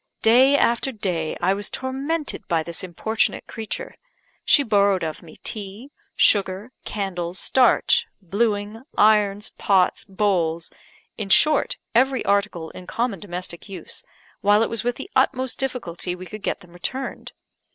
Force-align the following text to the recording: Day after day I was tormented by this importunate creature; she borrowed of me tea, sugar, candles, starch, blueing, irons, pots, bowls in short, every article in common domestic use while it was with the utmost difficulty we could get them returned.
Day 0.23 0.57
after 0.57 0.91
day 0.91 1.37
I 1.41 1.53
was 1.53 1.69
tormented 1.69 2.47
by 2.47 2.63
this 2.63 2.83
importunate 2.83 3.45
creature; 3.45 3.93
she 4.43 4.63
borrowed 4.63 5.03
of 5.03 5.21
me 5.21 5.35
tea, 5.43 5.91
sugar, 6.15 6.71
candles, 6.85 7.37
starch, 7.37 8.07
blueing, 8.19 8.81
irons, 8.97 9.51
pots, 9.59 10.03
bowls 10.05 10.71
in 11.19 11.29
short, 11.29 11.77
every 11.93 12.25
article 12.25 12.71
in 12.71 12.87
common 12.87 13.19
domestic 13.19 13.69
use 13.69 14.03
while 14.39 14.63
it 14.63 14.71
was 14.71 14.83
with 14.83 14.95
the 14.95 15.11
utmost 15.15 15.59
difficulty 15.59 16.15
we 16.15 16.25
could 16.25 16.41
get 16.41 16.61
them 16.61 16.73
returned. 16.73 17.33